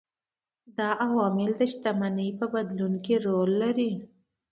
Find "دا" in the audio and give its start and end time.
0.77-0.89